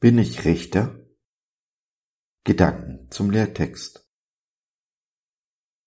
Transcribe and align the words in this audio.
Bin 0.00 0.16
ich 0.16 0.44
Richter? 0.44 1.04
Gedanken 2.44 3.10
zum 3.10 3.32
Lehrtext. 3.32 4.08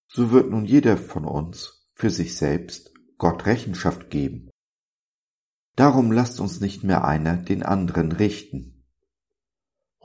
So 0.09 0.31
wird 0.31 0.49
nun 0.49 0.65
jeder 0.65 0.97
von 0.97 1.23
uns 1.23 1.89
für 1.93 2.09
sich 2.09 2.35
selbst 2.35 2.93
Gott 3.17 3.45
Rechenschaft 3.45 4.09
geben. 4.09 4.49
Darum 5.77 6.11
lasst 6.11 6.41
uns 6.41 6.59
nicht 6.59 6.83
mehr 6.83 7.05
einer 7.05 7.37
den 7.37 7.63
anderen 7.63 8.11
richten. 8.11 8.85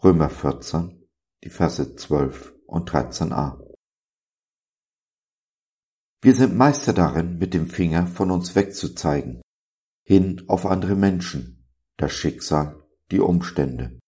Römer 0.04 0.30
14, 0.30 1.08
die 1.42 1.50
Verse 1.50 1.96
12 1.96 2.54
und 2.66 2.88
13a. 2.88 3.60
Wir 6.22 6.34
sind 6.36 6.54
Meister 6.54 6.92
darin, 6.92 7.38
mit 7.38 7.54
dem 7.54 7.68
Finger 7.68 8.06
von 8.06 8.30
uns 8.30 8.54
wegzuzeigen, 8.54 9.42
hin 10.04 10.44
auf 10.46 10.64
andere 10.64 10.94
Menschen, 10.94 11.68
das 11.96 12.12
Schicksal, 12.12 12.85
die 13.10 13.20
Umstände. 13.20 13.98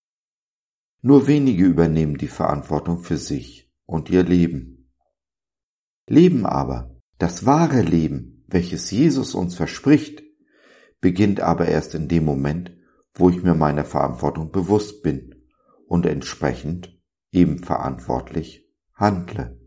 Nur 1.00 1.26
wenige 1.26 1.64
übernehmen 1.64 2.18
die 2.18 2.28
Verantwortung 2.28 3.00
für 3.00 3.16
sich 3.16 3.70
und 3.86 4.10
ihr 4.10 4.24
Leben. 4.24 4.90
Leben 6.06 6.46
aber, 6.46 6.96
das 7.18 7.46
wahre 7.46 7.82
Leben, 7.82 8.44
welches 8.48 8.90
Jesus 8.90 9.34
uns 9.34 9.54
verspricht, 9.54 10.22
beginnt 11.00 11.40
aber 11.40 11.68
erst 11.68 11.94
in 11.94 12.08
dem 12.08 12.24
Moment, 12.24 12.72
wo 13.14 13.30
ich 13.30 13.42
mir 13.42 13.54
meiner 13.54 13.84
Verantwortung 13.84 14.50
bewusst 14.50 15.02
bin 15.02 15.44
und 15.86 16.06
entsprechend 16.06 16.98
eben 17.30 17.58
verantwortlich 17.58 18.66
handle. 18.94 19.58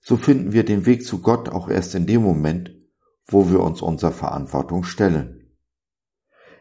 So 0.00 0.16
finden 0.16 0.52
wir 0.52 0.64
den 0.64 0.86
Weg 0.86 1.04
zu 1.04 1.20
Gott 1.20 1.48
auch 1.48 1.68
erst 1.68 1.94
in 1.94 2.06
dem 2.06 2.22
Moment, 2.22 2.74
wo 3.26 3.50
wir 3.50 3.60
uns 3.60 3.82
unserer 3.82 4.12
Verantwortung 4.12 4.84
stellen. 4.84 5.41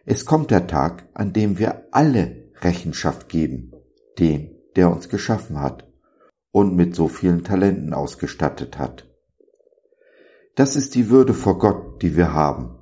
Es 0.05 0.25
kommt 0.25 0.52
der 0.52 0.67
Tag, 0.67 1.07
an 1.13 1.33
dem 1.33 1.59
wir 1.59 1.88
alle 1.91 2.52
Rechenschaft 2.61 3.30
geben, 3.30 3.71
dem, 4.17 4.52
der 4.75 4.91
uns 4.91 5.09
geschaffen 5.09 5.59
hat 5.59 5.88
und 6.52 6.75
mit 6.75 6.95
so 6.95 7.07
vielen 7.07 7.44
Talenten 7.44 7.94
ausgestattet 7.94 8.77
hat. 8.77 9.07
Das 10.55 10.75
ist 10.75 10.95
die 10.95 11.09
Würde 11.09 11.33
vor 11.33 11.59
Gott, 11.59 12.02
die 12.02 12.16
wir 12.16 12.33
haben, 12.33 12.77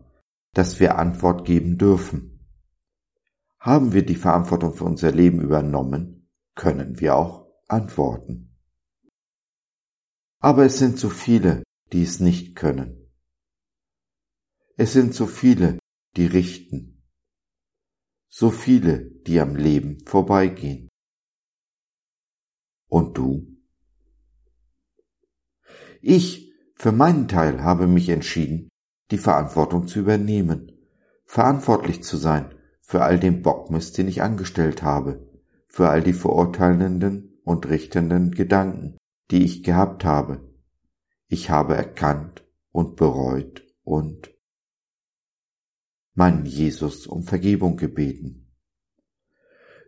dass 0.53 0.80
wir 0.80 0.97
Antwort 0.97 1.45
geben 1.45 1.78
dürfen. 1.78 2.47
Haben 3.59 3.94
wir 3.94 4.06
die 4.06 4.16
Verantwortung 4.16 4.73
für 4.73 4.86
unser 4.86 5.12
Leben 5.12 5.42
übernommen, 5.42 6.30
können 6.56 7.00
wir 7.00 7.16
auch 7.16 7.47
antworten. 7.67 8.58
Aber 10.40 10.66
es 10.66 10.80
sind 10.80 10.97
so 10.97 11.09
viele, 11.09 11.64
die 11.92 12.03
es 12.03 12.20
nicht 12.20 12.56
können. 12.56 13.12
Es 14.78 14.94
sind 14.94 15.14
so 15.14 15.28
viele, 15.28 15.78
die 16.16 16.25
richten. 16.25 16.89
So 18.40 18.52
viele, 18.52 19.00
die 19.28 19.42
am 19.42 19.58
Leben 19.58 19.98
vorbeigehen. 20.06 20.88
Und 22.88 23.18
du? 23.18 23.46
Ich 26.00 26.54
für 26.73 26.94
meinen 26.94 27.28
Teil 27.28 27.62
habe 27.66 27.86
mich 27.86 28.08
entschieden, 28.08 28.70
die 29.12 29.18
Verantwortung 29.18 29.90
zu 29.90 30.00
übernehmen, 30.00 30.72
verantwortlich 31.26 32.02
zu 32.02 32.16
sein 32.16 32.56
für 32.81 33.04
all 33.04 33.20
den 33.20 33.42
Bockmist, 33.42 33.98
den 33.98 34.08
ich 34.08 34.22
angestellt 34.22 34.84
habe, 34.84 35.30
für 35.68 35.90
all 35.90 36.02
die 36.02 36.14
verurteilenden 36.14 37.42
und 37.44 37.68
richtenden 37.68 38.31
Gedanken, 38.31 38.98
die 39.31 39.44
ich 39.44 39.64
gehabt 39.64 40.06
habe. 40.06 40.50
Ich 41.28 41.50
habe 41.50 41.76
erkannt 41.76 42.46
und 42.72 42.96
bereut 42.96 43.68
und 43.84 44.31
meinen 46.19 46.46
Jesus 46.46 47.07
um 47.07 47.24
Vergebung 47.24 47.78
gebeten. 47.78 48.52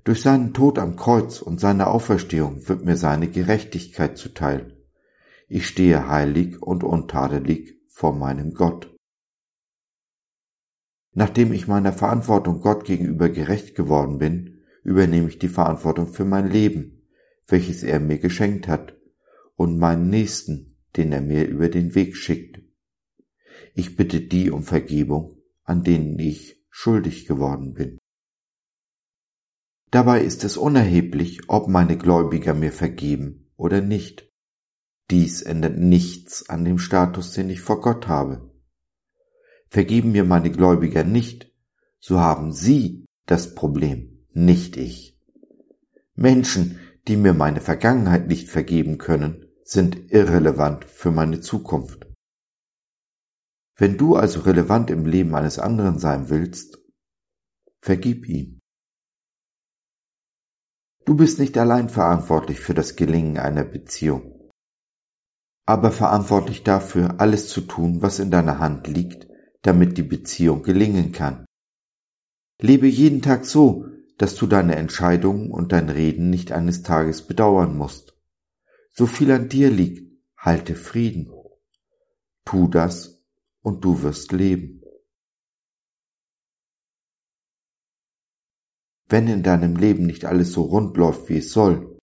Durch 0.06 0.22
seinen 0.22 0.54
Tod 0.54 0.80
am 0.80 0.96
Kreuz 0.96 1.42
und 1.42 1.60
seine 1.60 1.88
Auferstehung 1.88 2.70
wird 2.70 2.86
mir 2.86 2.96
seine 2.96 3.28
Gerechtigkeit 3.28 4.18
zuteil. 4.18 4.78
Ich 5.50 5.68
stehe 5.68 6.08
heilig 6.08 6.62
und 6.62 6.86
untadelig 6.86 7.78
vor 7.90 8.16
meinem 8.16 8.54
Gott. 8.54 8.96
Nachdem 11.12 11.52
ich 11.52 11.68
meiner 11.68 11.92
Verantwortung 11.92 12.62
Gott 12.62 12.86
gegenüber 12.86 13.28
gerecht 13.28 13.76
geworden 13.76 14.18
bin, 14.18 14.62
übernehme 14.84 15.28
ich 15.28 15.38
die 15.38 15.50
Verantwortung 15.50 16.08
für 16.08 16.24
mein 16.24 16.50
Leben, 16.50 17.10
welches 17.46 17.84
er 17.84 18.00
mir 18.00 18.20
geschenkt 18.20 18.70
hat, 18.70 18.96
und 19.56 19.78
meinen 19.78 20.10
Nächsten, 20.10 20.78
den 20.96 21.12
er 21.12 21.22
mir 21.22 21.46
über 21.46 21.68
den 21.68 21.94
Weg 21.94 22.16
schickt. 22.16 22.62
Ich 23.76 23.98
bitte 23.98 24.22
die 24.22 24.50
um 24.50 24.64
Vergebung, 24.64 25.41
an 25.64 25.84
denen 25.84 26.18
ich 26.20 26.62
schuldig 26.70 27.26
geworden 27.26 27.74
bin. 27.74 27.98
Dabei 29.92 30.22
ist 30.22 30.44
es 30.44 30.56
unerheblich, 30.56 31.50
ob 31.50 31.68
meine 31.68 31.98
Gläubiger 31.98 32.54
mir 32.54 32.72
vergeben 32.72 33.52
oder 33.58 33.82
nicht. 33.82 34.32
Dies 35.10 35.42
ändert 35.42 35.78
nichts 35.78 36.50
an 36.50 36.64
dem 36.64 36.80
Status, 36.80 37.34
den 37.34 37.50
ich 37.50 37.60
vor 37.60 37.82
Gott 37.82 38.08
habe. 38.08 38.50
Vergeben 39.68 40.14
mir 40.14 40.24
meine 40.24 40.52
Gläubiger 40.52 41.04
nicht, 41.04 41.52
so 42.00 42.20
haben 42.20 42.54
sie 42.54 43.06
das 43.26 43.54
Problem, 43.54 44.26
nicht 44.34 44.78
ich. 44.78 45.20
Menschen, 46.16 46.80
die 47.08 47.18
mir 47.18 47.34
meine 47.34 47.62
Vergangenheit 47.62 48.28
nicht 48.28 48.50
vergeben 48.50 48.98
können, 48.98 49.46
sind 49.64 50.12
irrelevant 50.12 50.86
für 50.86 51.12
meine 51.12 51.42
Zukunft. 51.42 52.11
Wenn 53.82 53.98
du 53.98 54.16
also 54.16 54.42
relevant 54.42 54.92
im 54.92 55.08
Leben 55.08 55.34
eines 55.34 55.58
anderen 55.58 55.98
sein 55.98 56.30
willst, 56.30 56.78
vergib 57.82 58.30
ihm. 58.30 58.60
Du 61.04 61.16
bist 61.16 61.40
nicht 61.40 61.58
allein 61.58 61.90
verantwortlich 61.90 62.60
für 62.60 62.76
das 62.76 62.96
Gelingen 62.96 63.40
einer 63.40 63.64
Beziehung, 63.64 64.52
aber 65.66 65.90
verantwortlich 65.90 66.62
dafür, 66.62 67.20
alles 67.20 67.50
zu 67.50 67.62
tun, 67.62 68.04
was 68.04 68.20
in 68.20 68.30
deiner 68.30 68.60
Hand 68.60 68.86
liegt, 68.86 69.28
damit 69.64 69.98
die 69.98 70.04
Beziehung 70.04 70.62
gelingen 70.62 71.12
kann. 71.12 71.48
Lebe 72.60 72.86
jeden 72.86 73.24
Tag 73.24 73.46
so, 73.46 73.88
dass 74.20 74.36
du 74.36 74.46
deine 74.46 74.76
Entscheidungen 74.76 75.50
und 75.50 75.72
dein 75.72 75.90
Reden 75.90 76.30
nicht 76.30 76.52
eines 76.52 76.84
Tages 76.84 77.26
bedauern 77.26 77.76
musst. 77.76 78.16
So 78.94 79.08
viel 79.08 79.32
an 79.32 79.50
dir 79.50 79.72
liegt, 79.72 80.08
halte 80.38 80.76
Frieden. 80.76 81.32
Tu 82.46 82.68
das 82.68 83.21
und 83.62 83.84
du 83.84 84.04
wirst 84.04 84.32
leben. 84.32 84.82
Wenn 89.08 89.28
in 89.28 89.44
deinem 89.44 89.76
Leben 89.76 90.06
nicht 90.06 90.26
alles 90.26 90.54
so 90.54 90.64
rund 90.64 90.96
läuft, 90.98 91.30
wie 91.30 91.38
es 91.38 91.52
soll, 91.52 91.98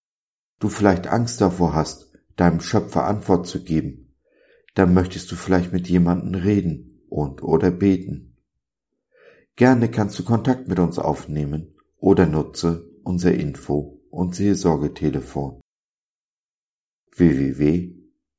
du 0.59 0.69
vielleicht 0.69 1.07
Angst 1.07 1.41
davor 1.41 1.75
hast, 1.75 2.13
deinem 2.37 2.61
Schöpfer 2.61 3.05
Antwort 3.05 3.47
zu 3.47 3.65
geben, 3.65 4.15
dann 4.75 4.93
möchtest 4.95 5.31
du 5.33 5.37
vielleicht 5.37 5.73
mit 5.73 5.89
jemandem 5.89 6.35
reden, 6.41 6.89
und 7.09 7.43
oder 7.43 7.71
beten. 7.71 8.37
Gerne 9.57 9.91
kannst 9.91 10.19
du 10.19 10.25
Kontakt 10.25 10.69
mit 10.69 10.79
uns 10.79 10.99
aufnehmen 10.99 11.75
oder 11.97 12.27
nutze 12.27 12.89
unser 13.03 13.35
Info- 13.35 14.03
und 14.11 14.35
Seelsorgetelefon 14.35 15.61
www.gott.biz 17.17 18.39